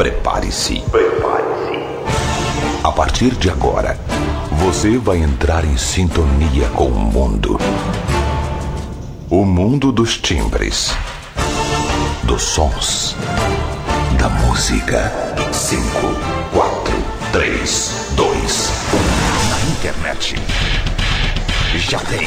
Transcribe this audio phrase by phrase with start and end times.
[0.00, 0.82] Prepare-se.
[0.90, 1.78] Prepare-se.
[2.82, 4.00] A partir de agora,
[4.52, 7.58] você vai entrar em sintonia com o mundo.
[9.28, 10.96] O mundo dos timbres,
[12.22, 13.14] dos sons,
[14.18, 15.12] da música.
[15.52, 15.82] 5,
[16.54, 16.94] 4,
[17.32, 19.50] 3, 2, 1.
[19.50, 20.34] Na internet.
[21.76, 22.26] Já tem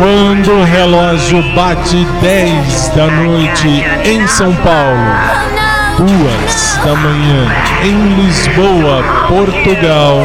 [0.00, 3.68] Quando o relógio bate 10 da noite
[4.02, 4.96] em São Paulo,
[5.98, 7.46] 2 da manhã
[7.84, 10.22] em Lisboa, Portugal.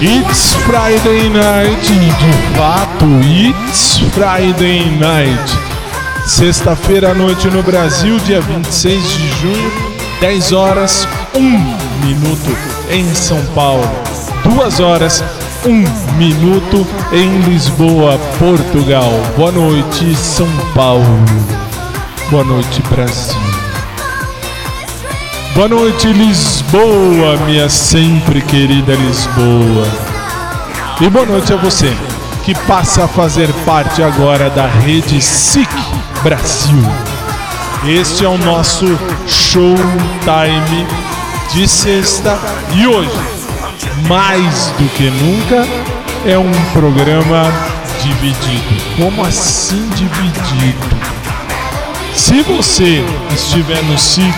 [0.00, 5.63] It's Friday night, de fato, It's Friday night.
[6.26, 9.72] Sexta-feira à noite no Brasil, dia 26 de junho,
[10.20, 11.40] 10 horas 1
[12.06, 12.56] minuto
[12.90, 13.86] em São Paulo,
[14.42, 15.22] 2 horas
[15.66, 19.10] 1 minuto em Lisboa, Portugal.
[19.36, 21.04] Boa noite, São Paulo.
[22.30, 23.40] Boa noite, Brasil.
[25.54, 29.86] Boa noite, Lisboa, minha sempre querida Lisboa.
[31.02, 31.94] E boa noite a você
[32.44, 35.68] que passa a fazer parte agora da rede SIC
[36.24, 36.82] Brasil.
[37.86, 38.86] Este é o nosso
[39.28, 40.86] showtime
[41.52, 42.38] de sexta
[42.74, 43.10] e hoje,
[44.08, 45.68] mais do que nunca,
[46.26, 47.44] é um programa
[48.02, 48.96] dividido.
[48.96, 50.96] Como assim dividido?
[52.14, 54.34] Se você estiver no SIC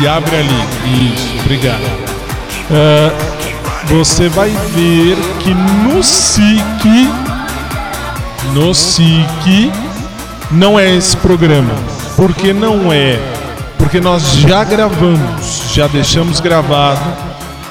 [0.00, 1.80] e abre ali, isso, obrigado.
[2.68, 7.08] Uh, você vai ver que no SIC,
[8.52, 9.72] no SIC,
[10.50, 11.72] não é esse programa.
[12.16, 13.18] Porque não é.
[13.78, 17.00] Porque nós já gravamos, já deixamos gravado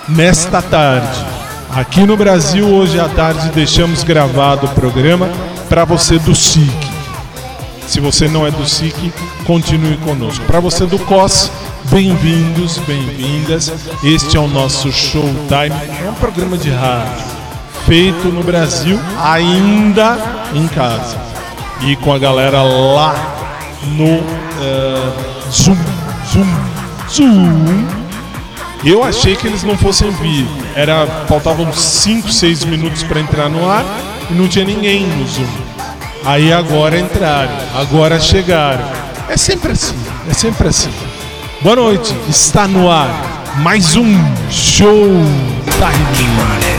[0.07, 1.25] nesta tarde.
[1.71, 5.29] Aqui no Brasil, hoje à tarde, deixamos gravado o programa
[5.67, 6.67] para você do SIC.
[7.87, 9.13] Se você não é do SIC,
[9.45, 10.43] continue conosco.
[10.45, 11.51] Para você do COS,
[11.91, 13.71] bem-vindos, bem-vindas.
[14.03, 15.75] Este é o nosso Showtime.
[16.05, 17.39] É um programa de rádio
[17.85, 20.17] feito no Brasil, ainda
[20.53, 21.28] em casa
[21.81, 23.15] e com a galera lá
[23.83, 25.77] no uh, Zoom,
[26.31, 26.47] Zoom,
[27.09, 27.87] Zoom.
[28.83, 30.47] Eu achei que eles não fossem vir.
[30.75, 33.83] Era faltavam 5, 6 minutos para entrar no ar
[34.29, 35.47] e não tinha ninguém no Zoom.
[36.25, 38.85] Aí agora entraram, agora chegaram.
[39.27, 39.95] É sempre assim,
[40.29, 40.91] é sempre assim.
[41.61, 44.15] Boa noite, está no ar mais um
[44.49, 45.07] show
[45.79, 46.59] time.
[46.59, 46.78] never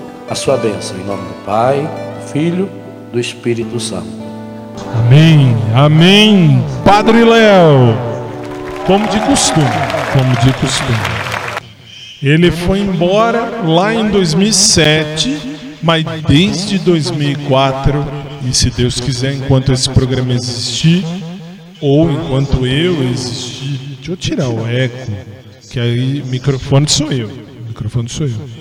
[0.31, 2.69] a sua bênção, em nome do Pai, do Filho,
[3.11, 4.07] do Espírito Santo.
[4.95, 6.63] Amém, amém.
[6.85, 7.97] Padre Léo,
[8.87, 9.65] como de costume,
[10.13, 11.61] como de costume.
[12.23, 18.05] Ele foi embora lá em 2007 mas desde 2004,
[18.47, 21.03] e se Deus quiser, enquanto esse programa existir,
[21.81, 25.11] ou enquanto eu existir, deixa eu tirar o eco,
[25.71, 27.31] que aí microfone sou eu,
[27.67, 28.60] microfone sou eu.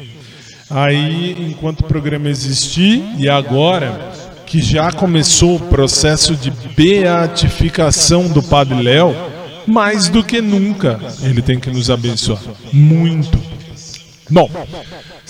[0.70, 4.12] Aí, enquanto o programa existir, e agora
[4.46, 9.14] que já começou o processo de beatificação do Padre Léo,
[9.66, 12.40] mais do que nunca ele tem que nos abençoar.
[12.72, 13.38] Muito.
[14.28, 14.48] Bom,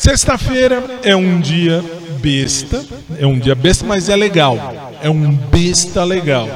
[0.00, 1.84] Sexta-feira é um dia
[2.22, 2.82] besta,
[3.18, 4.56] é um dia besta, mas é legal.
[5.02, 6.48] É um besta legal.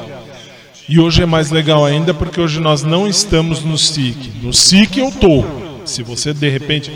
[0.88, 4.32] E hoje é mais legal ainda porque hoje nós não estamos no SIC.
[4.42, 5.44] No SIC eu tô.
[5.84, 6.90] Se você de repente,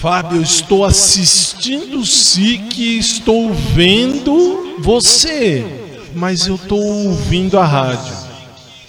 [0.00, 5.62] Fábio, estou assistindo SIC, estou vendo você,
[6.14, 8.14] mas eu estou ouvindo a rádio.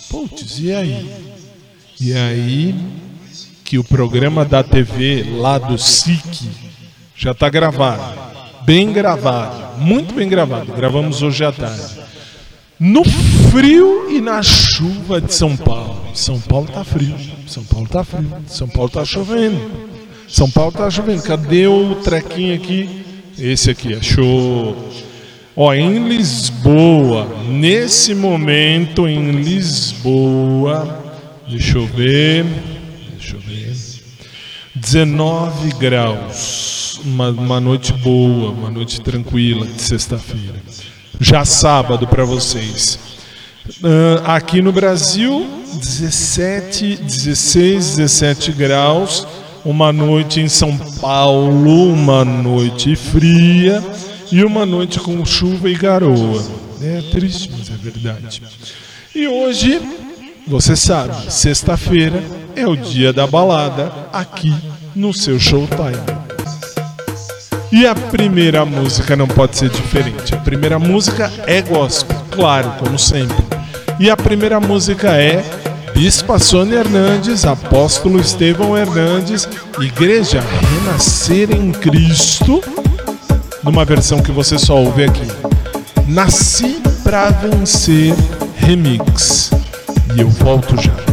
[0.09, 1.11] Putz, e aí?
[1.99, 2.73] E aí
[3.65, 6.49] que o programa da TV lá do SIC
[7.13, 8.01] já está gravado.
[8.63, 9.81] Bem gravado.
[9.81, 10.71] Muito bem gravado.
[10.71, 11.99] Gravamos hoje à tarde.
[12.79, 13.03] No
[13.51, 16.05] frio e na chuva de São Paulo.
[16.13, 17.17] São Paulo está frio.
[17.47, 18.33] São Paulo está frio.
[18.47, 19.91] São Paulo está chovendo.
[20.31, 21.23] São Paulo está chovendo.
[21.23, 23.03] Cadê o trequinho aqui?
[23.37, 24.75] Esse aqui, achou.
[25.55, 31.03] Ó, em Lisboa, nesse momento em Lisboa,
[31.47, 32.45] deixa eu ver,
[33.11, 33.75] deixa eu ver,
[34.73, 36.71] 19 graus
[37.03, 40.61] uma, uma noite boa, uma noite tranquila de sexta-feira.
[41.19, 42.99] Já sábado para vocês.
[43.79, 49.27] Uh, aqui no Brasil, 17, 16, 17 graus.
[49.63, 53.83] Uma noite em São Paulo, uma noite fria
[54.31, 56.43] e uma noite com chuva e garoa.
[56.81, 58.41] É triste, mas é verdade.
[59.13, 59.79] E hoje,
[60.47, 62.23] você sabe, sexta-feira
[62.55, 64.53] é o dia da balada aqui
[64.95, 66.21] no seu Showtime.
[67.71, 70.33] E a primeira música não pode ser diferente.
[70.33, 73.37] A primeira música é gospel, claro, como sempre.
[73.99, 75.60] E a primeira música é
[75.93, 79.47] Bispa Sônia Hernandes, Apóstolo Estevão Hernandes,
[79.79, 82.63] Igreja Renascer em Cristo,
[83.63, 85.27] numa versão que você só ouve aqui.
[86.07, 88.13] Nasci pra vencer
[88.55, 89.51] remix.
[90.15, 91.10] E eu volto já.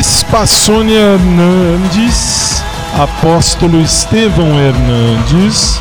[0.00, 2.64] Bispa Sônia Hernandes,
[2.98, 5.78] Apóstolo Estevão Hernandes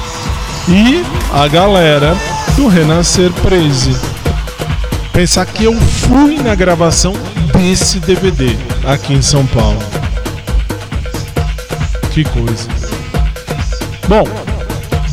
[0.67, 2.17] e a galera
[2.57, 3.95] do Renascer Praise.
[5.13, 7.13] Pensar que eu fui na gravação
[7.53, 9.79] desse DVD aqui em São Paulo.
[12.11, 12.67] Que coisa.
[14.05, 14.25] Bom,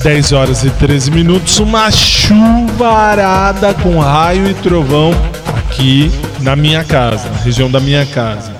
[0.02, 5.12] 10 horas e 13 minutos, uma chuvarada com raio e trovão
[5.58, 6.10] aqui
[6.40, 8.55] na minha casa, na região da minha casa.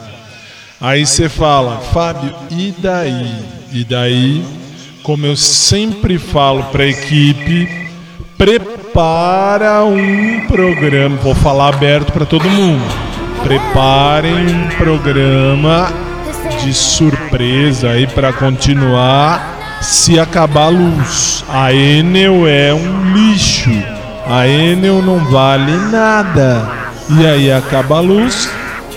[0.81, 3.35] Aí você fala, Fábio, e daí?
[3.73, 4.45] E daí,
[5.03, 7.89] como eu sempre falo para a equipe,
[8.37, 12.85] prepara um programa, vou falar aberto para todo mundo.
[13.43, 15.91] Preparem um programa
[16.63, 21.45] de surpresa aí para continuar se acabar a luz.
[21.49, 23.71] A Enel é um lixo.
[24.27, 26.69] A Enel não vale nada.
[27.19, 28.51] E aí acaba a luz.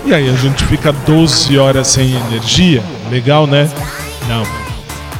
[0.05, 2.83] E aí a gente fica 12 horas sem energia.
[3.11, 3.69] Legal, né?
[4.27, 4.43] Não.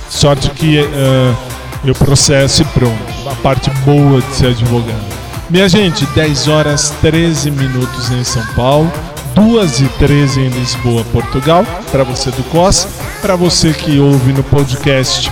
[0.10, 1.38] Sorte que uh,
[1.86, 3.30] eu processo e pronto.
[3.30, 5.20] A parte boa de ser advogado.
[5.50, 8.92] Minha gente, 10 horas 13 minutos em São Paulo.
[9.36, 12.88] 2 e 13 em Lisboa, Portugal, para você do COS,
[13.22, 15.32] para você que ouve no podcast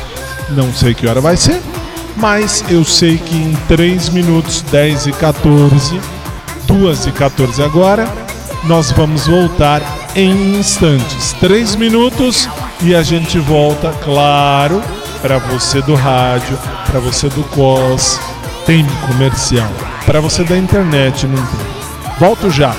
[0.50, 1.62] não sei que hora vai ser,
[2.16, 6.00] mas eu sei que em 3 minutos, 10 e 14,
[6.66, 8.08] 2 e 14 agora,
[8.64, 9.82] nós vamos voltar
[10.16, 11.34] em instantes.
[11.40, 12.50] 3 minutos
[12.82, 14.82] e a gente volta, claro,
[15.22, 18.20] para você do rádio, para você do COS,
[18.66, 19.72] tem comercial.
[20.06, 21.68] Para você da internet, não tem.
[22.20, 22.74] Volto já.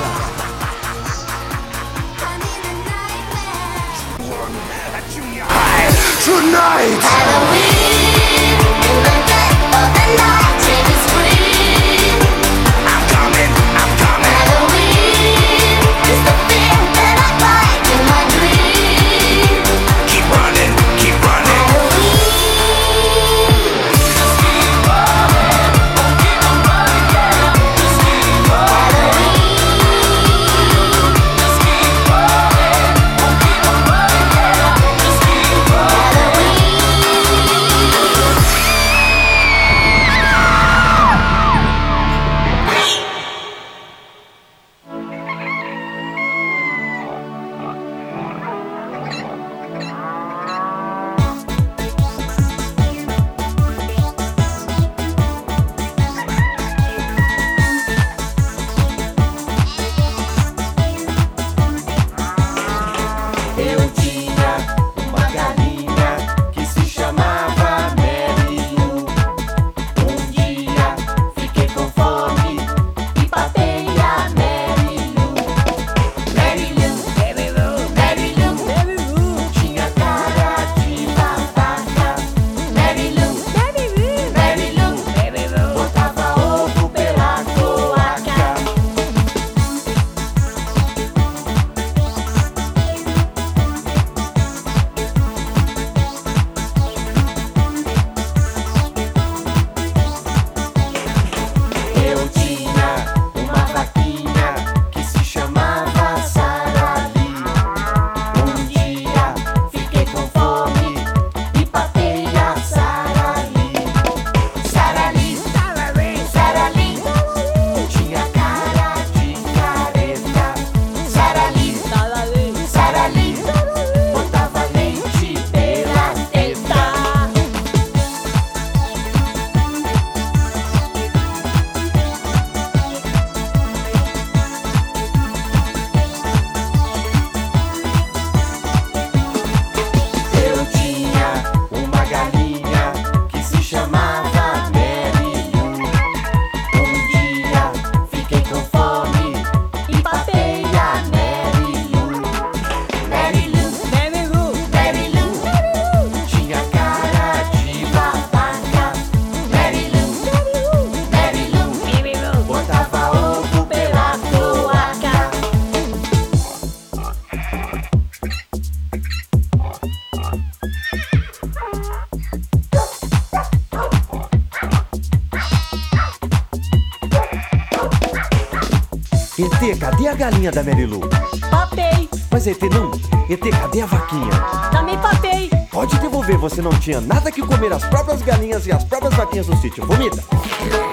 [180.19, 181.01] Galinha da Marilu?
[181.49, 182.09] Papei.
[182.31, 182.91] Mas ET não.
[183.31, 184.31] ET, cadê a vaquinha?
[184.73, 185.49] Também papei.
[185.71, 189.47] Pode devolver, você não tinha nada que comer as próprias galinhas e as próprias vaquinhas
[189.47, 189.87] no sítio.
[189.87, 190.23] Vomita.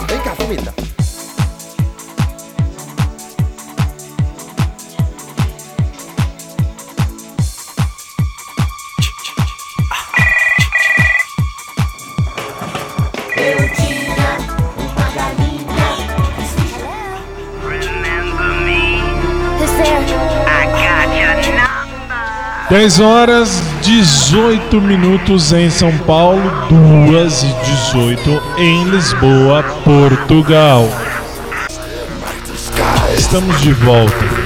[0.08, 0.85] Vem cá, vomita.
[22.76, 26.42] 10 horas 18 minutos em São Paulo,
[27.10, 27.54] 2 e
[27.94, 30.86] 18 em Lisboa, Portugal.
[33.18, 34.45] Estamos de volta.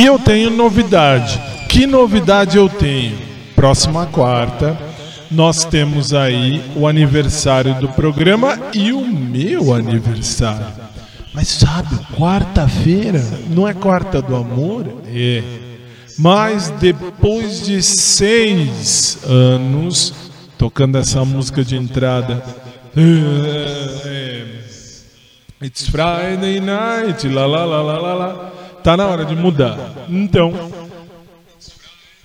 [0.00, 1.38] E eu tenho novidade.
[1.68, 3.18] Que novidade eu tenho?
[3.54, 4.74] Próxima quarta,
[5.30, 10.64] nós temos aí o aniversário do programa e o meu aniversário.
[11.34, 14.86] Mas sabe, quarta-feira não é quarta do amor?
[15.06, 15.42] É.
[16.18, 20.14] Mas depois de seis anos
[20.56, 22.42] tocando essa música de entrada.
[22.96, 24.46] é,
[25.62, 28.59] It's Friday night, lá lá lá lá lá lá.
[28.82, 29.78] Tá na hora de mudar.
[30.08, 30.52] Então,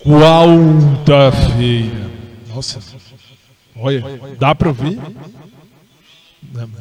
[0.04, 2.06] quarta-feira.
[2.54, 2.78] Nossa,
[3.78, 4.02] olha,
[4.38, 4.98] dá pra ouvir?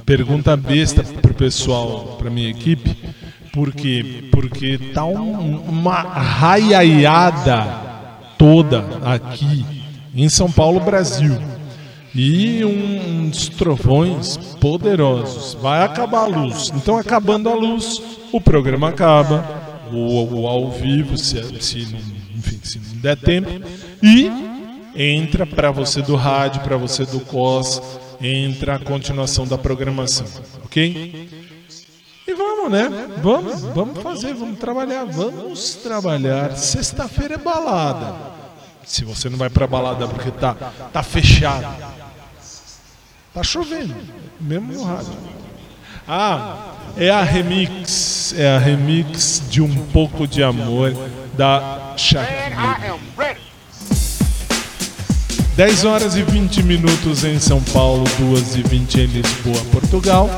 [0.05, 2.95] Pergunta besta pro pessoal, pra minha equipe.
[3.51, 4.25] Por quê?
[4.31, 7.65] Porque tá um- uma raiaiada
[8.37, 9.65] toda aqui
[10.15, 11.37] em São Paulo, Brasil.
[12.13, 15.53] E uns trovões poderosos.
[15.55, 16.71] Vai acabar a luz.
[16.73, 19.64] Então, acabando a luz, o programa acaba.
[19.91, 21.99] O, o ao vivo, se, se não,
[22.35, 23.49] enfim, se não der tempo.
[24.01, 24.29] E
[24.95, 27.81] entra para você do rádio, para você do COS,
[28.21, 30.27] entra a continuação da programação,
[30.63, 31.29] ok?
[32.27, 32.89] E vamos, né?
[33.21, 36.57] Vamos, vamos fazer, vamos trabalhar, vamos trabalhar.
[36.57, 38.15] Sexta-feira é balada.
[38.83, 40.53] Se você não vai pra balada porque tá,
[40.93, 41.67] tá fechado,
[43.33, 43.95] tá chovendo,
[44.39, 45.13] mesmo no rádio.
[46.07, 50.93] Ah, é a remix, é a remix de um pouco de amor
[51.37, 52.99] da Shakira.
[55.55, 60.29] 10 horas e 20 minutos em São Paulo, 2 e 20 em Lisboa, Portugal.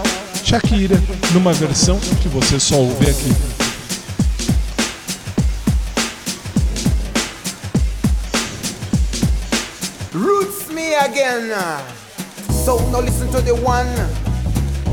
[0.44, 1.02] Shakira,
[1.34, 3.34] numa versão que você só ouve aqui.
[10.14, 11.52] Roots me again.
[12.64, 14.27] So now listen to the one.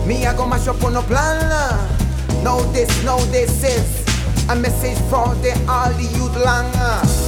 [0.06, 1.40] Me I go mash up on a plan.
[1.50, 2.42] Uh.
[2.42, 6.70] Now this, now this is a message for the all youth long.
[6.74, 7.23] Uh.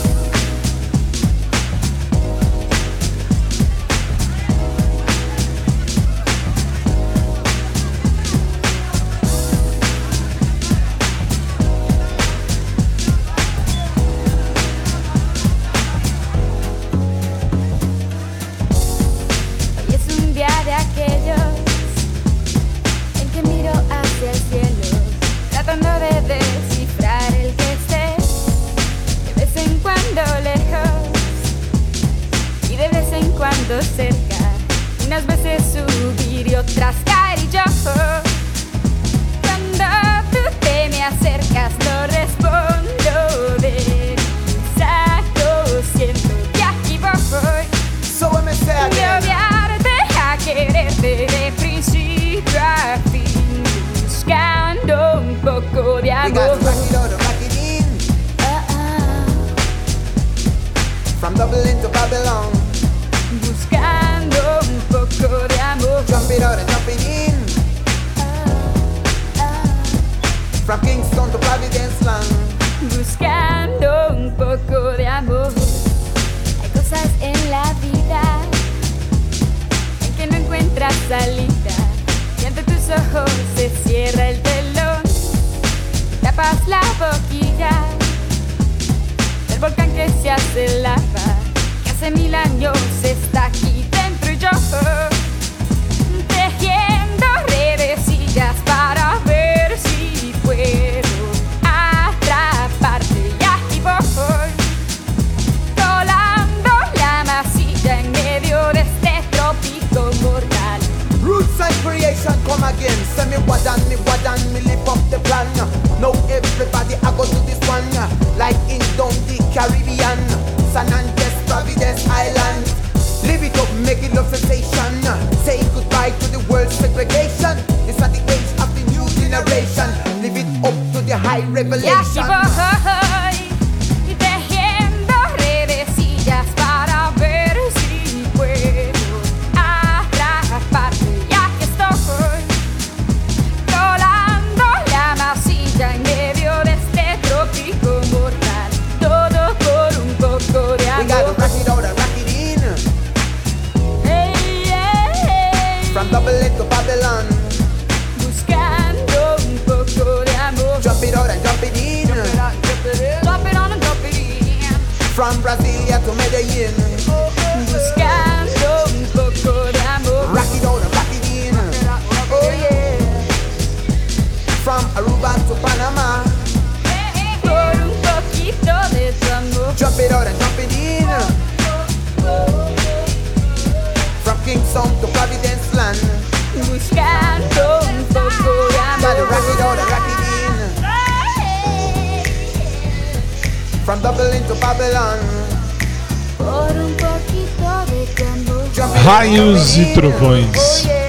[200.26, 200.56] Jump e it in.
[200.56, 200.56] trovões.
[200.56, 201.06] Oh yeah.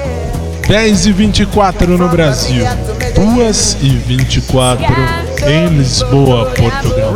[0.68, 2.66] 10 e 24 no Brasil,
[3.16, 4.86] 2 e 24
[5.48, 7.14] em Lisboa, Portugal.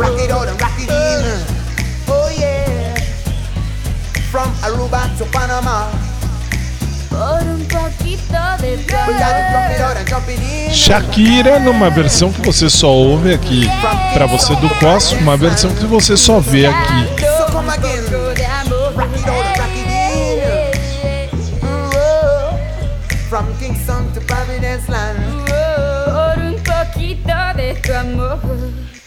[10.72, 13.68] Shakira numa versão que você só ouve aqui.
[14.14, 17.31] Pra você do Cos, uma versão que você só vê aqui.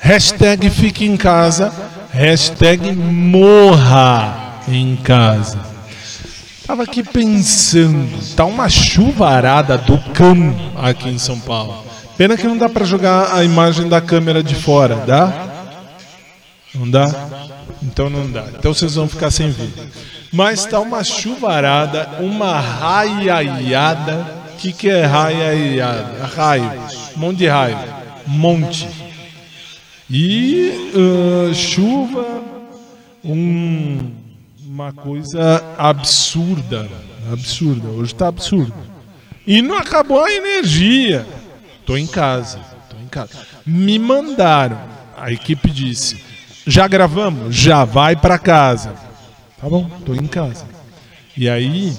[0.06, 1.74] Hashtag fique em casa,
[2.12, 5.58] hashtag morra em casa.
[6.68, 11.84] Tava aqui pensando, tá uma chuvarada do cão aqui em São Paulo.
[12.16, 15.34] Pena que não dá pra jogar a imagem da câmera de fora, dá?
[16.76, 17.08] Não dá?
[17.82, 18.46] Então não dá.
[18.60, 19.88] Então vocês vão ficar sem vídeo.
[20.32, 24.24] Mas tá uma chuvarada, uma raiaiada.
[24.54, 26.28] O que, que é raiaiada?
[26.28, 26.72] Raio.
[27.18, 27.80] Um monte de raio.
[28.28, 29.05] Monte.
[30.10, 32.44] E ah, chuva,
[33.24, 34.12] um-
[34.66, 36.88] uma coisa absurda.
[37.32, 37.88] Absurda.
[37.90, 38.74] Hoje tá absurdo.
[39.48, 41.26] E não acabou a energia.
[41.86, 42.60] Tô em casa.
[42.90, 43.32] Tô em casa.
[43.66, 44.80] Me mandaram.
[45.18, 46.20] A equipe disse:
[46.68, 47.56] Já gravamos?
[47.56, 48.94] Já vai pra casa.
[49.60, 50.66] Tá bom, tô em casa.
[51.38, 51.96] E aí,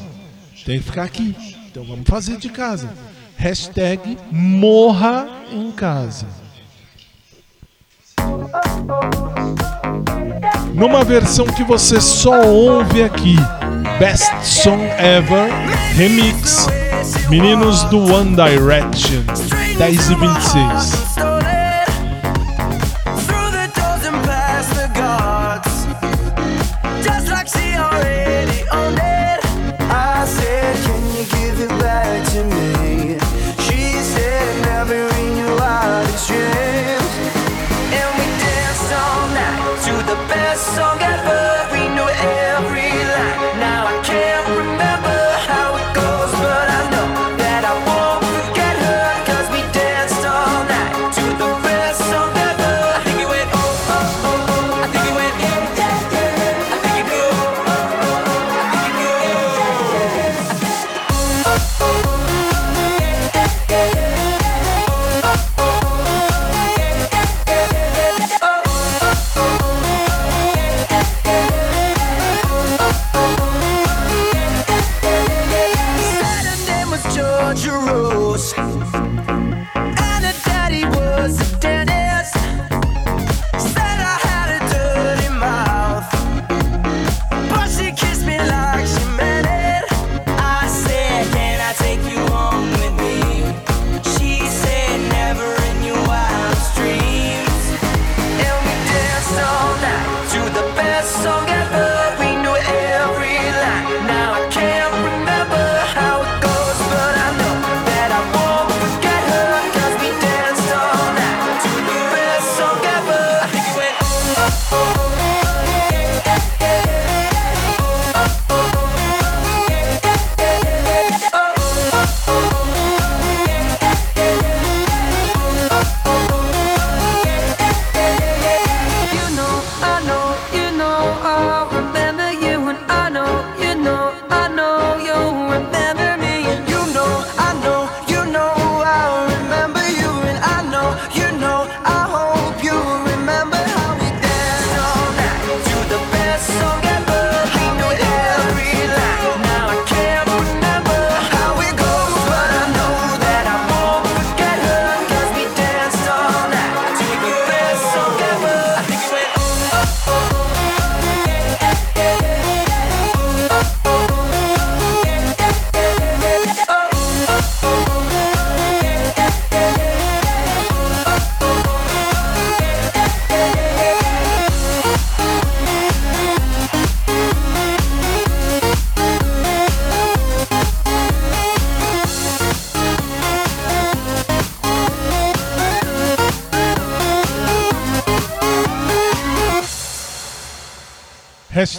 [0.64, 1.34] tem que ficar aqui.
[1.70, 2.88] Então vamos fazer de casa.
[3.36, 6.26] Hashtag morra em casa.
[10.74, 13.36] Numa versão que você só ouve aqui.
[13.98, 15.50] Best Song Ever
[15.94, 16.66] Remix.
[17.28, 19.22] Meninos do One Direction.
[19.78, 21.25] 10 e 26.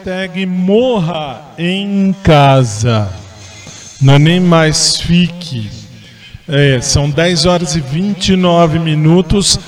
[0.07, 3.11] Hashtag morra em casa.
[3.99, 5.69] Não é nem mais fique.
[6.47, 9.59] É, são 10 horas e 29 minutos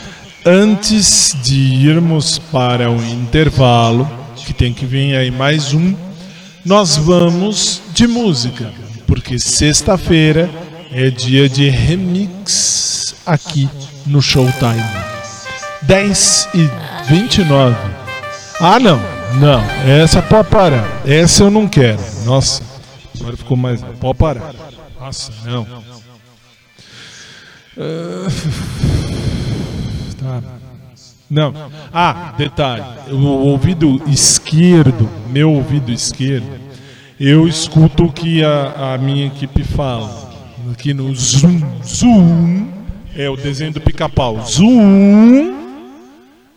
[0.45, 5.93] antes de irmos para o intervalo, que tem que vir aí mais um.
[6.63, 8.71] Nós vamos de música,
[9.05, 10.49] porque sexta-feira
[10.93, 13.67] é dia de remix aqui
[14.05, 14.85] no Showtime.
[15.81, 16.69] 10 e
[17.09, 17.75] 29.
[18.61, 21.01] Ah, não, não, essa pode parar.
[21.05, 22.01] Essa eu não quero.
[22.25, 22.63] Nossa,
[23.19, 23.81] agora ficou mais.
[23.99, 24.53] Pode parar.
[24.99, 25.65] Nossa, não.
[27.77, 28.27] Ah,
[30.19, 30.43] tá.
[31.29, 31.53] Não.
[31.93, 32.83] Ah, detalhe.
[33.11, 36.59] O ouvido esquerdo, meu ouvido esquerdo,
[37.19, 40.29] eu escuto o que a, a minha equipe fala.
[40.71, 41.61] Aqui no Zoom.
[41.83, 42.67] Zoom.
[43.15, 44.41] É o desenho do pica-pau.
[44.45, 45.58] Zoom.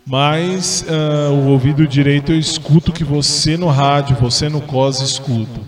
[0.05, 5.61] Mas ah, o ouvido direito eu escuto que você no rádio, você no COS escuta.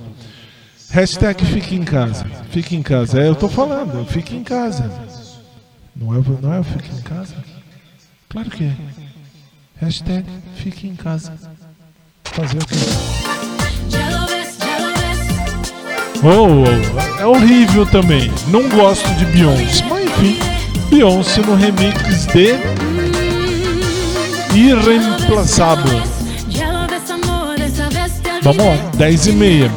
[0.90, 2.24] Hashtag fique em casa.
[2.50, 3.20] Fique em casa.
[3.20, 4.90] É, eu tô falando, fique em casa.
[5.96, 7.34] Não é, não é fique em casa?
[8.28, 8.76] Claro que é.
[9.80, 10.24] Hashtag
[10.56, 11.32] fique em casa.
[12.24, 12.74] Fazer o quê?
[16.22, 18.30] Oh, oh, é horrível também.
[18.48, 19.84] Não gosto de Beyoncé.
[19.84, 20.38] Mas enfim,
[20.90, 22.54] Beyoncé no remix de
[24.54, 26.00] Irreemplaçável.
[28.42, 29.70] Vamos lá, 10 e meia.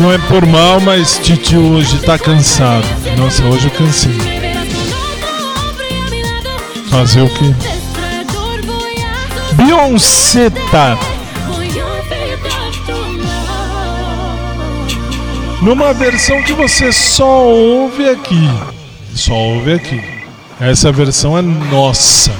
[0.00, 2.86] Não é por mal, mas Titi hoje tá cansado.
[3.16, 4.16] Nossa, hoje eu cansei.
[6.88, 7.54] Fazer o quê?
[9.54, 10.96] Beyoncé tá.
[15.60, 18.48] Numa versão que você só ouve aqui.
[19.14, 20.00] Só ouve aqui.
[20.60, 22.30] Essa versão é nossa.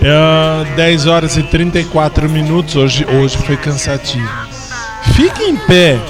[0.00, 2.76] É 10 horas e 34 minutos.
[2.76, 4.28] Hoje, hoje foi cansativo.
[5.14, 6.00] Fique em pé,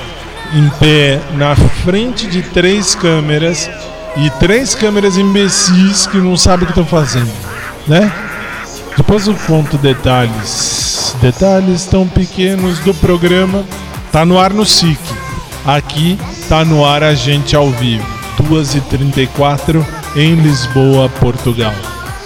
[0.54, 3.70] em pé, na frente de três câmeras
[4.16, 7.32] e três câmeras imbecis que não sabem o que estão fazendo,
[7.86, 8.12] né?
[8.96, 13.64] Depois eu conto detalhes, detalhes tão pequenos do programa.
[14.10, 14.98] Tá no ar no SIC.
[15.64, 18.04] Aqui tá no ar a gente ao vivo.
[18.42, 19.84] 2h34
[20.16, 21.74] em Lisboa, Portugal.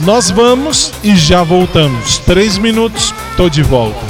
[0.00, 2.18] Nós vamos e já voltamos.
[2.18, 4.05] Três minutos, tô de volta.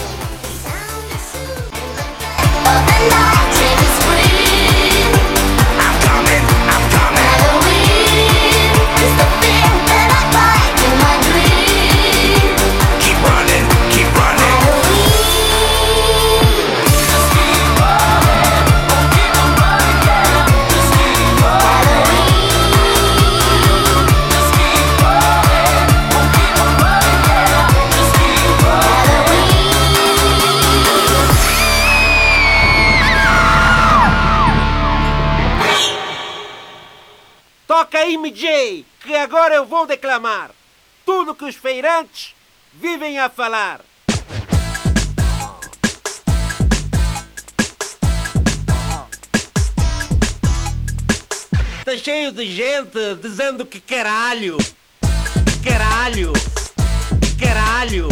[38.34, 40.50] Jay, que agora eu vou declamar.
[41.04, 42.34] Tudo que os feirantes
[42.72, 43.80] vivem a falar.
[51.78, 54.56] Está cheio de gente dizendo que caralho,
[55.62, 56.32] caralho,
[57.38, 58.08] caralho,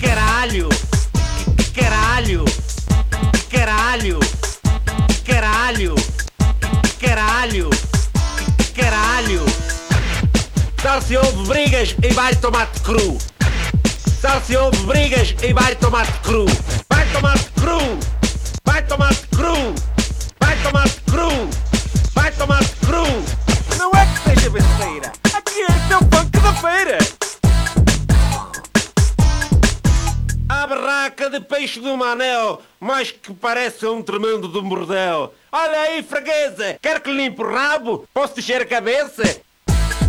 [0.00, 0.68] caralho,
[1.74, 2.44] caralho,
[3.50, 4.18] caralho,
[5.24, 6.22] caralho, caralho.
[7.02, 7.91] Caralho.
[10.80, 13.18] Só se houve brigas e vai tomate cru.
[14.20, 16.46] Só se houve brigas e vai tomate cru.
[16.90, 17.98] Vai tomate cru.
[18.64, 19.74] Vai tomate cru.
[20.40, 21.01] Vai tomate
[31.12, 35.34] A barraca de peixe do Manel, mais que parece um tremendo do bordel.
[35.52, 38.08] Olha aí, freguesa, quer que limpe o rabo?
[38.14, 39.22] Posso descer a cabeça?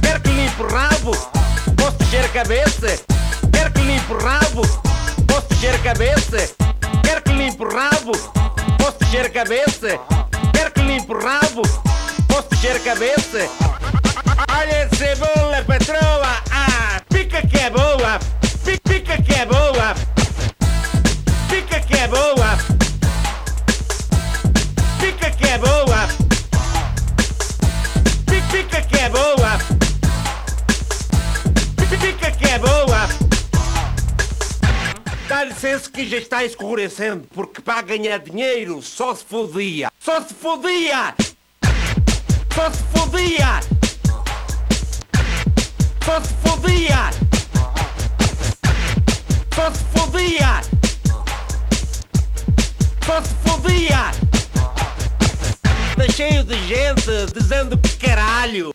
[0.01, 1.11] Quer que limpe o rabo?
[1.75, 2.87] Posso descer a cabeça?
[3.51, 4.61] Quer que limpe o rabo?
[5.27, 6.55] Posso descer a cabeça?
[7.03, 8.11] Quer que limpe o rabo?
[8.77, 9.99] Posso descer a cabeça?
[10.53, 11.63] Quer que limpe o rabo?
[12.29, 13.49] Posso descer a cabeça?
[14.49, 16.43] Olha a cebola, patroa!
[16.49, 18.19] Ah, pica que é boa!
[18.85, 20.22] Pica que é boa!
[21.73, 22.57] Pica que é boa!
[24.99, 26.07] Pica que é boa!
[28.51, 29.57] Pica que é boa!
[31.89, 33.09] Pica que é boa!
[35.27, 39.91] Dá licença que já está escurecendo, porque para ganhar dinheiro só se fodia!
[39.99, 41.15] Só se fodia!
[42.53, 43.59] Só se fodia!
[46.05, 47.09] Só se fodia!
[49.55, 50.82] Só se fodia!
[53.05, 54.11] Só se fodia!
[55.97, 58.73] Tá cheio de gente dizendo que caralho!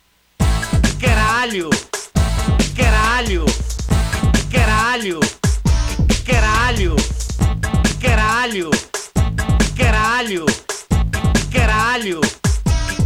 [0.83, 1.71] Que caralho!
[2.59, 3.47] Que caralho!
[4.37, 5.21] Que caralho!
[6.09, 6.97] Que caralho!
[7.85, 8.71] Que caralho!
[9.59, 10.47] Que caralho!
[10.47, 12.21] Que caralho!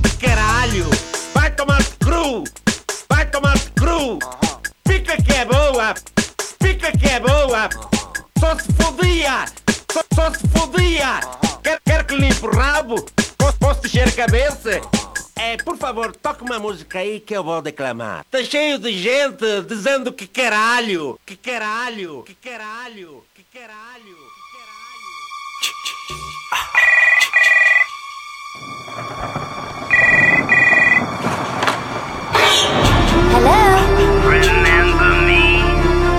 [0.03, 0.91] Que caralho!
[1.35, 2.45] Vai tomar cru!
[3.09, 4.19] Vai tomar cru!
[4.87, 5.95] Fica que é boa!
[6.61, 7.69] Fica que é boa!
[8.77, 9.45] Fodia!
[9.93, 11.21] Só, só se fodia!
[11.63, 12.95] Quer, quer que limpe o rabo?
[13.37, 14.81] Posso, posso descer a cabeça?
[15.37, 18.25] É, por favor, toque uma música aí que eu vou declamar.
[18.31, 21.21] Tá cheio de gente dizendo que caralho!
[21.27, 22.23] Que caralho!
[22.23, 23.23] Que caralho!
[23.35, 24.17] Que caralho!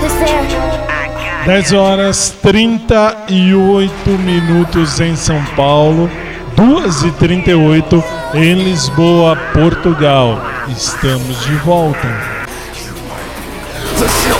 [0.04, 0.63] Who's there?
[1.46, 6.10] 10 horas 38 minutos em São Paulo,
[6.56, 8.02] 2 e 38
[8.34, 10.42] em Lisboa, Portugal.
[10.70, 12.08] Estamos de volta.
[14.00, 14.34] The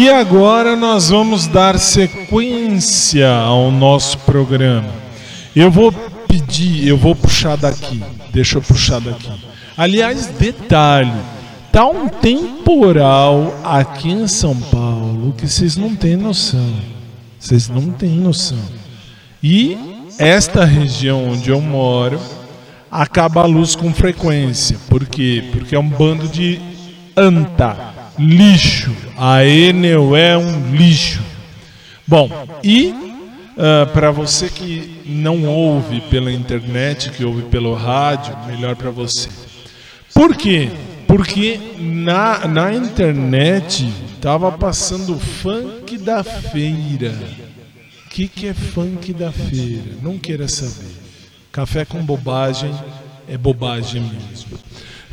[0.00, 4.88] E agora nós vamos dar sequência ao nosso programa.
[5.54, 5.92] Eu vou
[6.26, 8.02] pedir, eu vou puxar daqui.
[8.32, 9.30] Deixa eu puxar daqui.
[9.76, 11.12] Aliás, detalhe,
[11.70, 16.72] tá um temporal aqui em São Paulo que vocês não têm noção.
[17.38, 18.64] Vocês não têm noção.
[19.42, 19.76] E
[20.18, 22.18] esta região onde eu moro
[22.90, 24.78] acaba a luz com frequência.
[24.88, 25.44] Por quê?
[25.52, 26.58] Porque é um bando de
[27.14, 28.94] anta, lixo.
[29.16, 31.22] A Enel é um lixo.
[32.06, 32.28] Bom,
[32.62, 32.94] e
[33.92, 39.28] para você que não ouve pela internet, que ouve pelo rádio, melhor para você.
[40.14, 40.70] Por quê?
[41.06, 47.12] Porque na, na internet tava passando funk da feira.
[48.06, 49.96] O que, que é funk da feira?
[50.02, 50.90] Não queira saber.
[51.52, 52.72] Café com bobagem
[53.28, 54.58] é bobagem mesmo.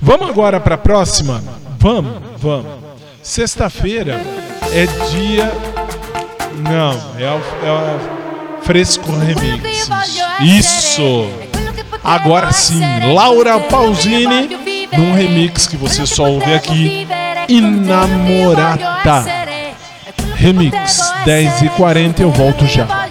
[0.02, 1.44] Vamos agora para a próxima?
[1.80, 2.87] Vamos, vamos.
[3.28, 4.22] Sexta-feira
[4.72, 5.52] é dia.
[6.64, 9.90] Não, é o, é o Fresco Remix.
[10.40, 11.28] Isso!
[12.02, 12.82] Agora sim,
[13.14, 14.50] Laura Pausini
[14.98, 17.06] num remix que você só ouve aqui.
[17.50, 19.26] Inamorata.
[20.36, 23.07] Remix 10 e 40 eu volto já.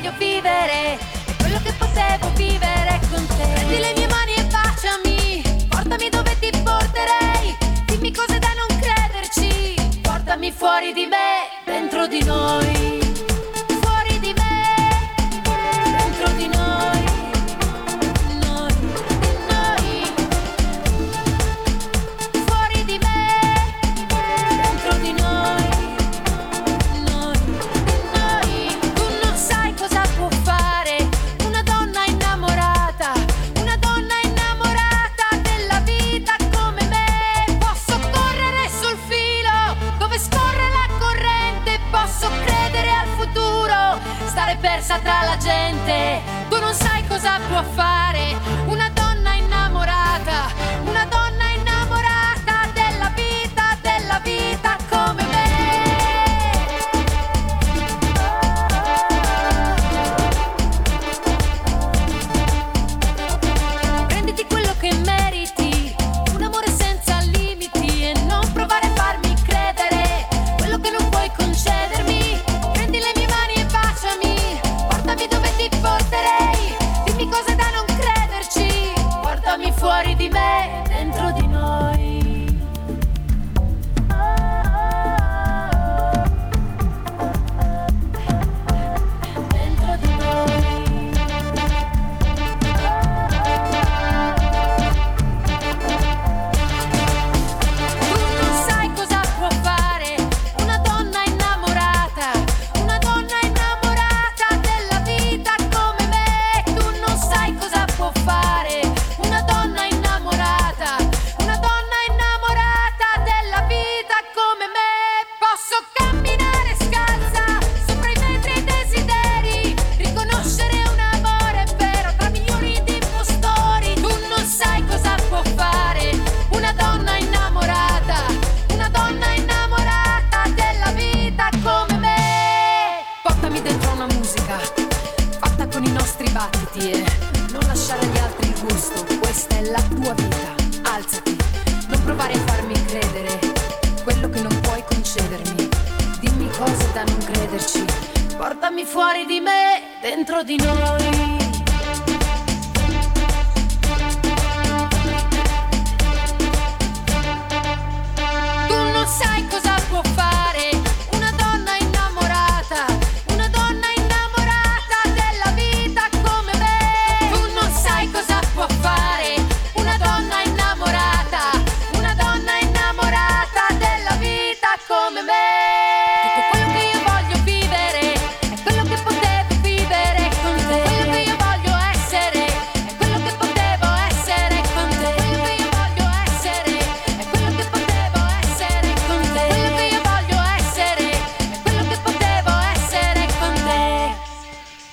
[45.86, 46.35] La gente.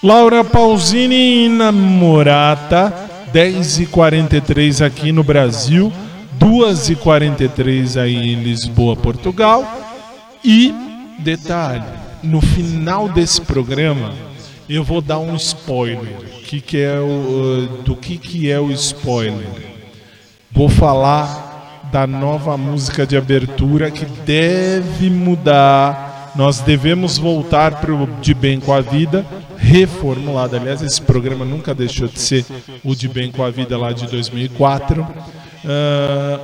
[0.03, 2.93] Laura Pausini Inamorata,
[3.33, 5.93] 10h43 aqui no Brasil,
[6.37, 9.65] 2h43 aí em Lisboa, Portugal.
[10.43, 10.75] E,
[11.19, 11.85] detalhe,
[12.21, 14.11] no final desse programa
[14.67, 16.17] eu vou dar um spoiler.
[16.47, 19.47] Que que é o, uh, do que, que é o spoiler?
[20.51, 28.07] Vou falar da nova música de abertura que deve mudar Nós devemos voltar para o
[28.19, 29.25] De Bem com a Vida
[29.63, 30.55] reformulado.
[30.57, 32.45] Aliás, esse programa nunca deixou de ser
[32.83, 35.07] o De Bem com a Vida lá de 2004.
[35.65, 36.39] Ah,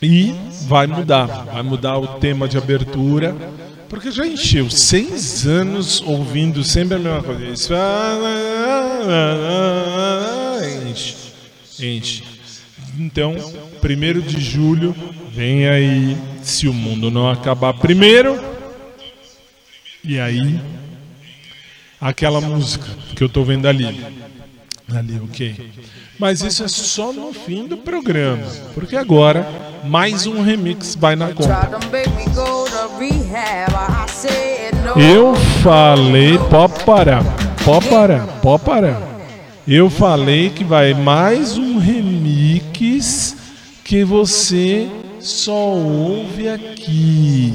[0.00, 0.34] e
[0.66, 1.26] vai mudar.
[1.26, 3.34] Vai mudar o tema de abertura.
[3.88, 7.44] Porque já encheu seis anos ouvindo sempre a mesma coisa.
[7.46, 7.72] Isso
[10.90, 11.14] enche.
[11.80, 12.22] Enche.
[12.98, 13.34] Então,
[13.80, 14.94] primeiro de julho,
[15.32, 16.16] vem aí.
[16.42, 18.38] Se o mundo não acabar primeiro.
[20.02, 20.60] E aí,
[22.00, 24.04] aquela música que eu tô vendo ali.
[24.94, 25.72] Ali, ok.
[26.18, 28.44] Mas isso é só no fim do programa.
[28.74, 29.46] Porque agora,
[29.84, 31.70] mais um remix vai na conta.
[34.96, 37.24] Eu falei, pode parar,
[37.64, 39.02] pode parar, pode parar.
[39.66, 43.34] Eu falei que vai mais um remix
[43.82, 44.88] que você
[45.20, 47.54] só ouve aqui.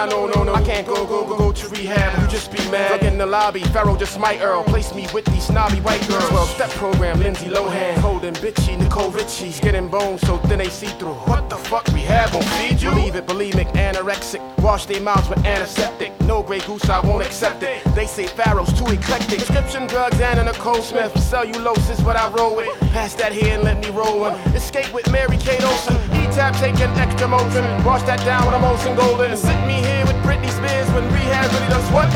[0.00, 0.54] Oh, no, no, no.
[0.54, 2.22] I can't go, go, go, go to rehab.
[2.22, 2.92] You just be mad.
[2.92, 3.64] Look in the lobby.
[3.64, 4.62] Pharaoh just might Earl.
[4.62, 6.28] Place me with these snobby white girls.
[6.28, 7.18] 12 step program.
[7.18, 7.96] Lindsay Lohan.
[7.96, 8.78] Holding bitchy.
[8.78, 11.14] Nicole Richie's getting bones so thin they see through.
[11.26, 11.84] What the fuck?
[11.88, 12.90] Rehab won't feed you?
[12.90, 14.40] Believe it, bulimic, anorexic.
[14.62, 16.12] Wash their mouths with antiseptic.
[16.20, 17.82] No Grey Goose, I won't accept it.
[17.96, 19.38] They say Pharaoh's too eclectic.
[19.38, 21.18] Prescription drugs and a Nicole Smith.
[21.18, 22.68] Cellulose is what I roll with.
[22.92, 24.34] Pass that here and let me roll one.
[24.54, 26.17] Escape with Mary Kate Olsen.
[26.38, 27.64] E-tap taking extra motion.
[27.82, 29.36] Wash that down with a Molson Golden.
[29.36, 32.06] Sit me here with Britney Spears when rehab really does what?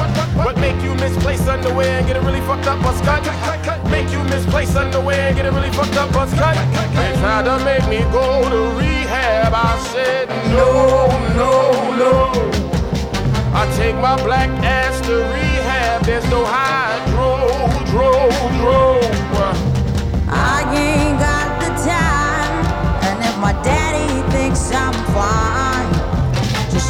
[0.47, 2.81] What make you misplace underwear and get it really fucked up?
[2.85, 3.19] Buzz cut.
[3.91, 6.13] Make you misplace underwear and get it really fucked up?
[6.13, 6.55] Buzz cut.
[6.95, 9.55] They tried to make me go to rehab.
[9.55, 11.51] I said no, no,
[11.99, 12.31] no.
[13.59, 16.05] I take my black ass to rehab.
[16.05, 17.43] There's no hydro,
[17.91, 18.32] dro, dro.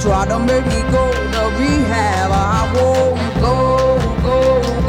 [0.03, 2.33] Try to make me go to rehab.
[2.33, 3.55] I won't go,
[4.27, 4.82] go,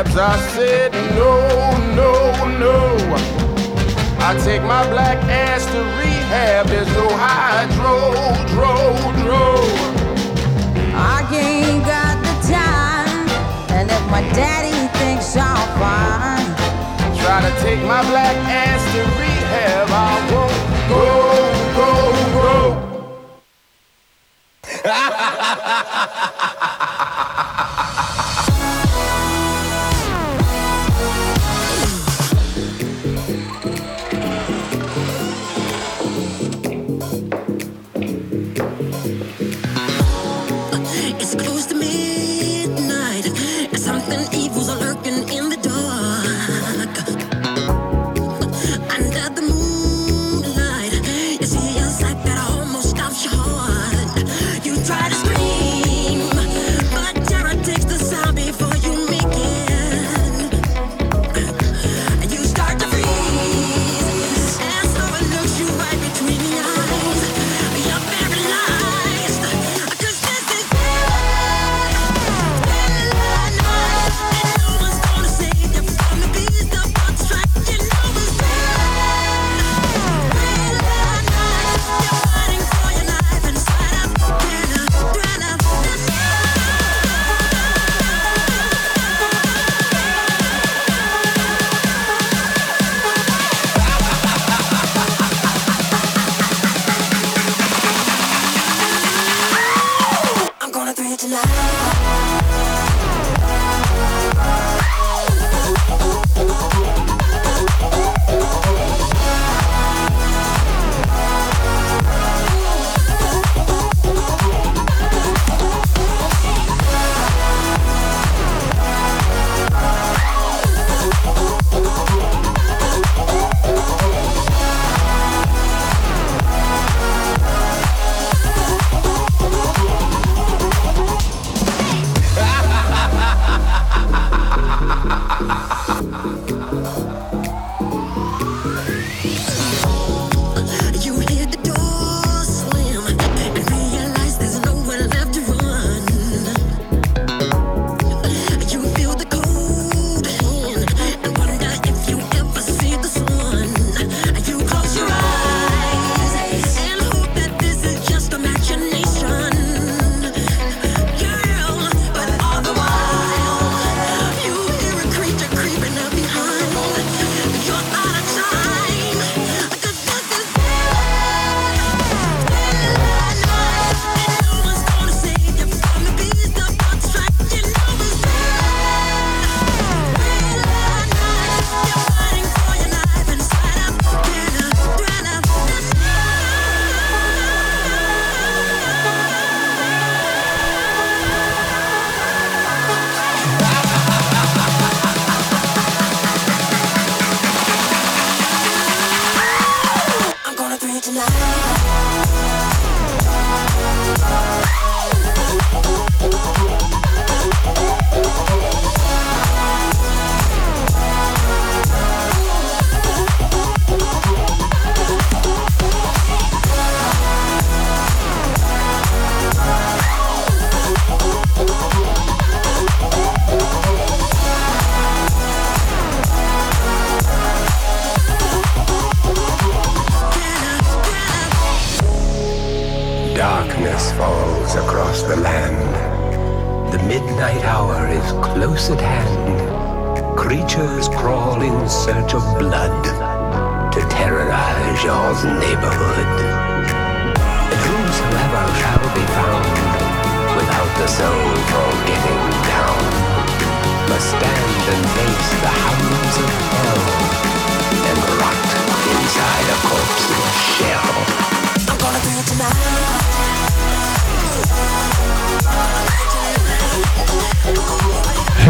[0.00, 0.16] e-jabs.
[0.16, 1.32] I said no,
[1.94, 2.12] no,
[2.58, 2.76] no.
[4.22, 6.66] I take my black ass to rehab.
[6.66, 8.12] There's no hydro,
[8.52, 8.74] dro,
[9.22, 9.44] dro.
[10.94, 13.28] I ain't got the time.
[13.76, 16.56] And if my daddy thinks I'm fine,
[17.18, 19.88] Try to take my black ass to rehab.
[19.90, 20.54] I won't
[20.88, 21.04] go,
[21.76, 21.90] go,
[22.34, 23.00] go.
[24.64, 24.84] It's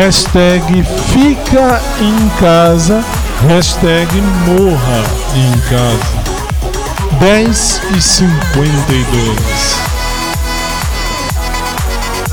[0.01, 0.83] Hashtag
[1.13, 3.05] fica em casa.
[3.47, 4.11] Hashtag
[4.47, 5.05] morra
[5.37, 7.21] em casa.
[7.21, 9.77] 10 e 52.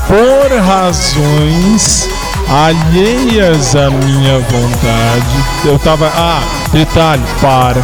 [0.06, 2.08] Por razões
[2.48, 6.10] alheias à minha vontade, eu tava.
[6.16, 6.40] Ah,
[6.72, 7.80] detalhe, para.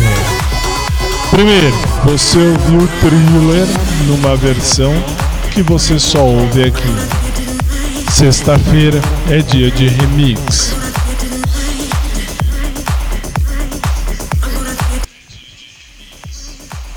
[0.00, 1.28] É.
[1.28, 1.74] Primeiro,
[2.04, 3.66] você ouviu o thriller
[4.06, 4.94] numa versão
[5.50, 7.21] que você só ouve aqui.
[8.12, 9.00] Sexta-feira
[9.30, 10.74] é dia de remix.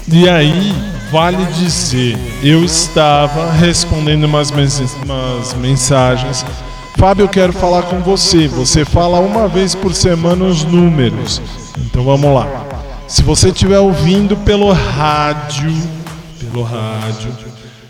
[0.07, 0.73] E aí,
[1.11, 6.45] vale dizer, eu estava respondendo umas, mens- umas mensagens.
[6.97, 8.47] Fábio, eu quero falar com você.
[8.47, 11.41] Você fala uma vez por semana os números.
[11.79, 12.47] Então vamos lá.
[13.07, 15.73] Se você estiver ouvindo pelo rádio,
[16.39, 17.31] pelo rádio,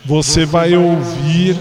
[0.04, 1.56] você vai ouvir,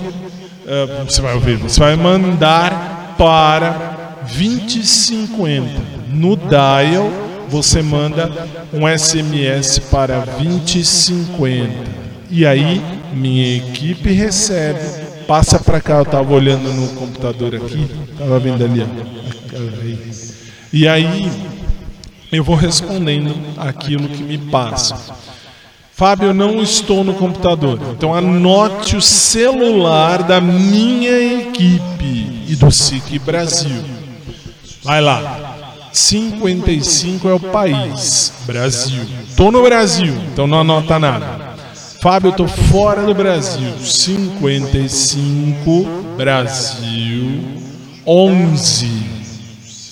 [0.67, 5.69] eh, você vai ouvir, você vai mandar para 2050
[6.09, 7.11] no dial.
[7.47, 8.31] Você manda
[8.73, 11.71] um SMS para 2050
[12.29, 12.81] e aí
[13.13, 14.79] minha equipe recebe.
[15.27, 17.87] Passa para cá, eu tava olhando no computador aqui,
[18.17, 18.85] tava vendo ali.
[20.73, 21.31] E aí
[22.31, 24.97] eu vou respondendo aquilo que me passa.
[25.95, 27.79] Fábio, não estou no computador.
[27.93, 33.81] Então anote o celular da minha equipe e do SIC Brasil.
[34.83, 35.87] Vai lá.
[35.93, 39.05] 55 é o país, Brasil.
[39.37, 41.55] Tô no Brasil, então não anota nada.
[42.01, 43.71] Fábio, tô fora do Brasil.
[43.79, 45.87] 55,
[46.17, 47.41] Brasil.
[48.05, 49.14] 11,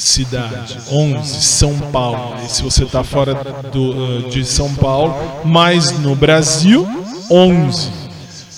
[0.04, 0.78] cidade.
[0.92, 2.36] 11, São Paulo.
[2.46, 3.34] E se você tá fora
[3.72, 6.86] do, uh, de São Paulo, mas no Brasil,
[7.30, 8.04] 11.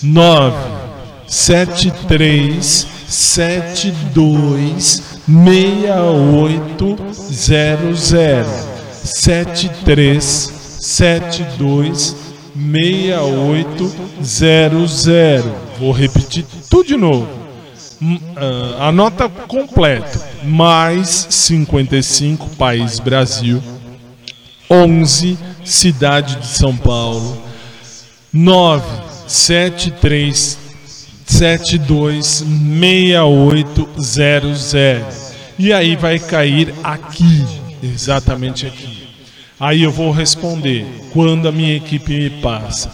[0.02, 0.56] 9,
[1.26, 7.16] 73, 72, 6800
[9.02, 12.16] 73 72
[12.54, 15.06] 6800
[15.78, 17.28] vou repetir tudo de novo.
[18.36, 23.60] Ah, a nota completa, mais 55, País Brasil,
[24.70, 27.42] 11, Cidade de São Paulo,
[28.32, 28.84] 9
[29.26, 30.58] 73
[31.24, 34.74] 72 6800.
[35.58, 37.46] E aí vai cair aqui,
[37.82, 39.06] exatamente aqui.
[39.58, 42.90] Aí eu vou responder quando a minha equipe me passa.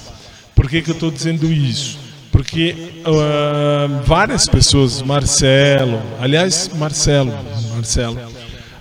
[0.54, 1.98] Por que, que eu estou dizendo isso?
[2.32, 2.74] Porque
[3.04, 7.32] ah, várias pessoas, Marcelo, aliás, Marcelo,
[7.74, 8.18] Marcelo,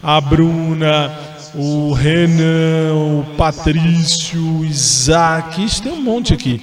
[0.01, 1.11] a Bruna,
[1.53, 6.61] o Renan, o Patrício, o Isaac, isso tem um monte aqui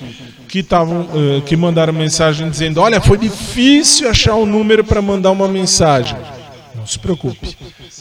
[0.49, 5.31] que estavam eh, que mandaram mensagem dizendo: "Olha, foi difícil achar o número para mandar
[5.31, 6.17] uma mensagem".
[6.75, 7.55] Não se preocupe.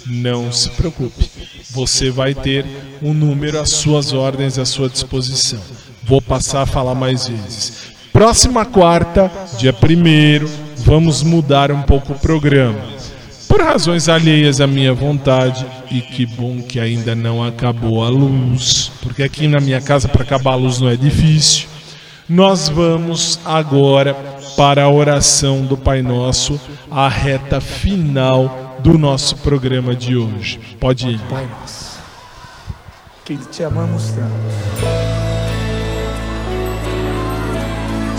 [0.06, 1.30] Não se preocupe.
[1.72, 2.66] Você vai ter
[3.02, 5.60] um número às suas ordens à sua disposição.
[6.04, 7.97] Vou passar a falar mais vezes.
[8.18, 10.48] Próxima quarta, dia 1
[10.78, 12.80] vamos mudar um pouco o programa.
[13.48, 18.92] Por razões alheias à minha vontade, e que bom que ainda não acabou a luz,
[19.04, 21.68] porque aqui na minha casa para acabar a luz não é difícil.
[22.28, 24.16] Nós vamos agora
[24.58, 26.60] para a oração do Pai Nosso,
[26.90, 30.60] a reta final do nosso programa de hoje.
[30.80, 31.20] Pode ir.
[31.30, 32.00] Pai nosso,
[33.24, 34.97] que te amamos tanto.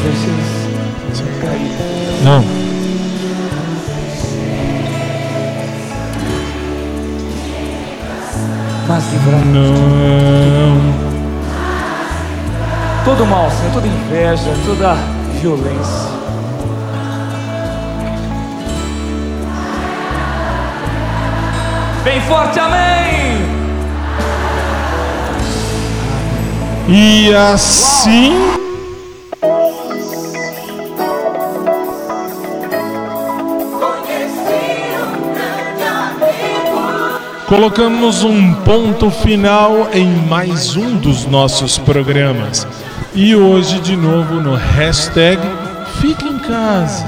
[0.00, 0.70] veces
[1.14, 1.22] se
[8.88, 9.44] Mas livrar.
[9.44, 11.10] Não.
[13.04, 14.94] Todo mal, Senhor, toda inveja, toda
[15.40, 16.10] violência.
[22.02, 23.38] Bem forte, amém.
[26.88, 28.32] E assim.
[28.34, 28.69] Uau.
[37.50, 42.64] Colocamos um ponto final em mais um dos nossos programas.
[43.12, 45.42] E hoje, de novo, no hashtag
[46.00, 47.04] Fique em Casa.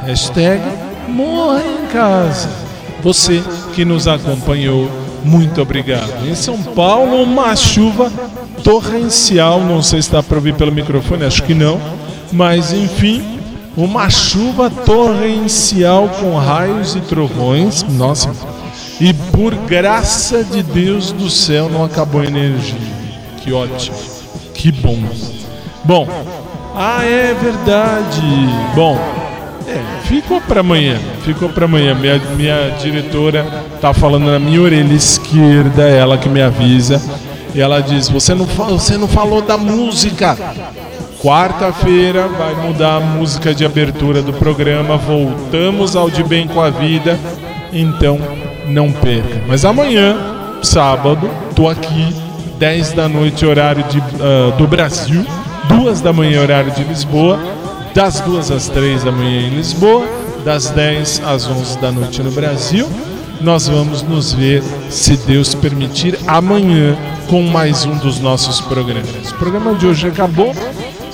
[0.00, 0.62] Hashtag
[1.08, 2.48] Morra em Casa.
[3.02, 4.90] Você que nos acompanhou,
[5.22, 6.26] muito obrigado.
[6.26, 8.10] Em São Paulo, uma chuva
[8.64, 9.60] torrencial.
[9.60, 11.78] Não sei se dá para ouvir pelo microfone, acho que não.
[12.32, 13.22] Mas enfim,
[13.76, 17.82] uma chuva torrencial com raios e trovões.
[17.82, 18.30] Nossa,
[19.02, 22.78] e por graça de Deus do céu não acabou a energia.
[23.38, 23.96] Que ótimo.
[24.54, 24.96] Que bom.
[25.82, 26.06] Bom,
[26.72, 28.22] ah, é verdade.
[28.76, 28.96] Bom,
[29.66, 31.00] é, ficou para amanhã.
[31.24, 31.96] Ficou para amanhã.
[31.96, 33.44] Minha, minha diretora
[33.80, 37.02] tá falando na minha orelha esquerda, ela que me avisa.
[37.56, 40.38] E ela diz: Você não, você não falou da música.
[41.20, 44.96] Quarta-feira vai mudar a música de abertura do programa.
[44.96, 47.18] Voltamos ao De Bem com a Vida.
[47.72, 48.20] Então
[48.66, 49.42] não perca.
[49.46, 50.16] Mas amanhã,
[50.62, 52.14] sábado, tô aqui,
[52.58, 55.24] 10 da noite, horário de, ah, do Brasil,
[55.68, 57.38] 2 da manhã, horário de Lisboa,
[57.94, 60.06] das 2 às 3 da manhã em Lisboa,
[60.44, 62.88] das 10 às 11 da noite no Brasil.
[63.40, 66.96] Nós vamos nos ver, se Deus permitir, amanhã
[67.28, 69.32] com mais um dos nossos programas.
[69.32, 70.54] O programa de hoje acabou.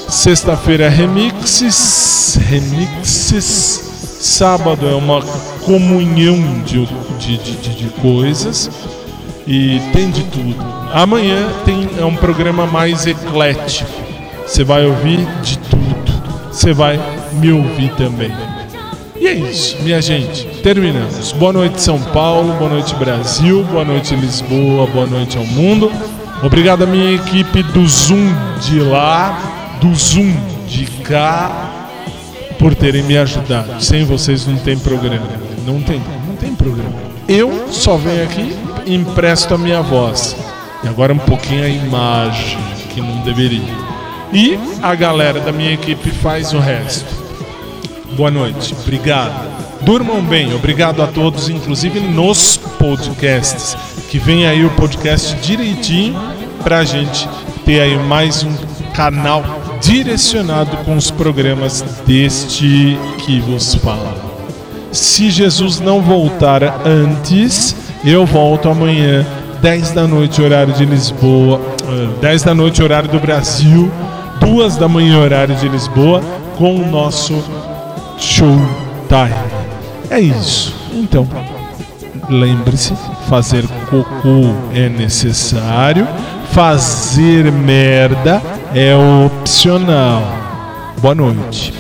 [0.09, 3.88] Sexta-feira remixes, remixes.
[4.19, 5.23] Sábado é uma
[5.65, 6.87] comunhão de,
[7.19, 8.71] de, de, de- coisas
[9.47, 10.57] e tem de tudo.
[10.93, 13.91] Amanhã tem é um programa mais eclético.
[14.47, 16.13] Você vai ouvir de tudo.
[16.53, 16.99] Você vai
[17.35, 18.33] me ouvir também.
[19.21, 20.45] E é isso, minha gente.
[20.63, 21.33] Terminamos.
[21.33, 22.53] Boa noite, São Paulo.
[22.55, 23.65] Boa noite, Brasil.
[23.65, 24.87] Boa noite, Lisboa.
[24.87, 25.91] Boa noite ao mundo.
[26.43, 30.33] Obrigado à minha equipe do Zoom de lá, do Zoom
[30.69, 31.78] de cá,
[32.59, 33.83] por terem me ajudado.
[33.83, 35.27] Sem vocês não tem programa.
[35.65, 36.95] Não tem, não tem programa.
[37.29, 38.57] Eu só venho aqui
[38.87, 40.37] e empresto a minha voz.
[40.83, 42.59] E agora um pouquinho a imagem,
[42.91, 43.89] que não deveria.
[44.33, 47.07] E a galera da minha equipe faz o resto.
[48.17, 49.59] Boa noite, obrigado.
[49.83, 53.77] Durmam bem, obrigado a todos, inclusive nos podcasts.
[54.11, 56.19] Que vem aí o podcast direitinho
[56.63, 57.29] pra gente
[57.65, 58.55] ter aí mais um
[58.95, 59.58] canal
[59.89, 64.15] direcionado com os programas deste que vos fala.
[64.93, 67.75] Se Jesus não voltar antes,
[68.05, 69.27] eu volto amanhã,
[69.63, 71.59] 10 da noite, horário de Lisboa,
[71.89, 73.91] eh, 10 da noite, horário do Brasil,
[74.39, 76.21] 2 da manhã, horário de Lisboa,
[76.59, 77.43] com o nosso
[78.19, 79.35] Showtime.
[80.11, 80.75] É isso.
[80.93, 81.27] Então,
[82.29, 82.93] lembre-se,
[83.27, 86.07] fazer cocô é necessário,
[86.59, 88.43] fazer merda
[88.75, 88.93] é
[89.25, 90.25] opcional.
[91.01, 91.73] Boa noite.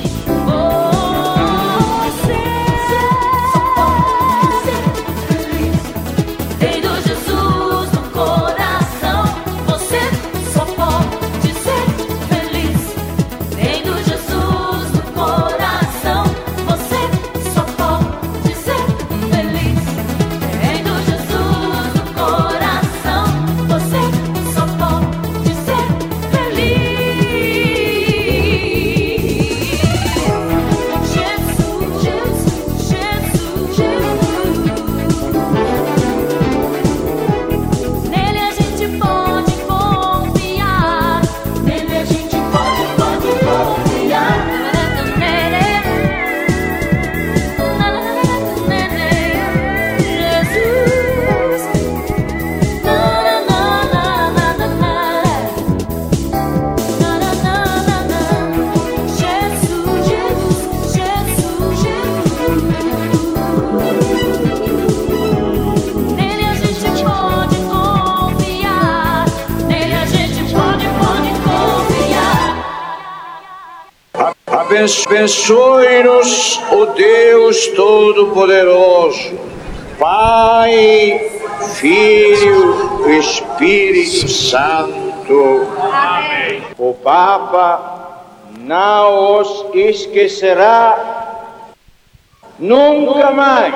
[75.06, 79.38] Abençoe-nos o Deus Todo-Poderoso,
[79.98, 81.30] Pai,
[81.74, 85.66] Filho e Espírito Santo.
[85.92, 86.62] Amém.
[86.78, 88.22] O Papa
[88.60, 91.44] não os esquecerá
[92.58, 93.74] nunca mais.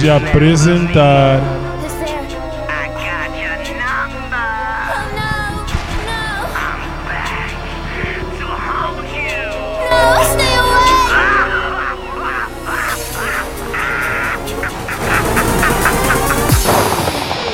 [0.00, 1.40] de apresentar.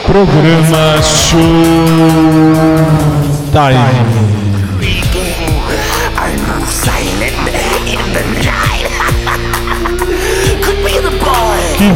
[0.06, 1.40] Programa Show
[3.52, 4.23] Time.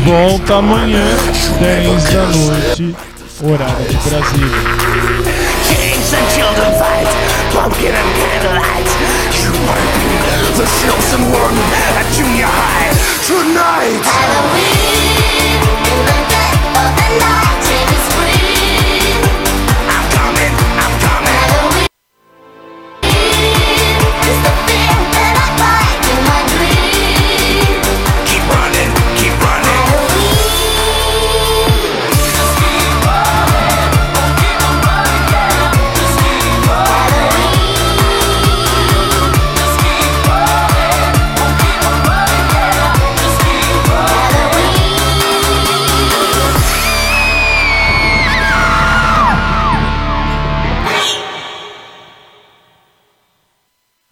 [0.08, 1.04] Volta amanhã,
[1.60, 2.96] 10 da noite,
[3.42, 4.48] horário de Brasília.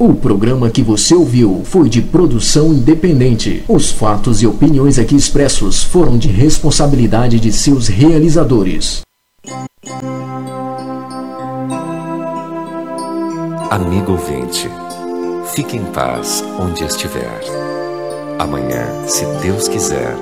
[0.07, 3.65] O programa que você ouviu foi de produção independente.
[3.67, 9.01] Os fatos e opiniões aqui expressos foram de responsabilidade de seus realizadores.
[13.69, 14.71] Amigo ouvinte,
[15.57, 17.41] fique em paz onde estiver.
[18.39, 20.15] Amanhã, se Deus quiser,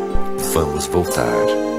[0.55, 1.74] vamos voltar.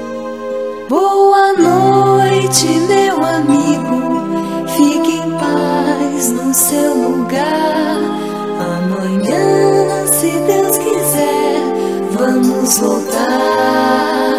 [0.88, 4.66] Boa noite, meu amigo.
[4.68, 7.98] Fique em paz no seu lugar.
[8.60, 11.60] Amanhã, se Deus quiser,
[12.12, 14.36] vamos voltar.